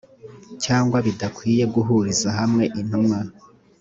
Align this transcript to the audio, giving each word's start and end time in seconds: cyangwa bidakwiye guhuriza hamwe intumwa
cyangwa 0.63 0.97
bidakwiye 1.05 1.63
guhuriza 1.73 2.29
hamwe 2.37 2.63
intumwa 2.79 3.19